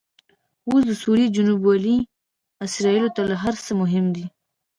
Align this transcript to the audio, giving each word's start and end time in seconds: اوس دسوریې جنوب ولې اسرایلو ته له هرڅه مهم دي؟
اوس 0.67 0.81
دسوریې 0.89 1.27
جنوب 1.35 1.59
ولې 1.65 1.97
اسرایلو 2.65 3.13
ته 3.15 3.21
له 3.29 3.35
هرڅه 3.43 3.71
مهم 3.81 4.05
دي؟ 4.15 4.25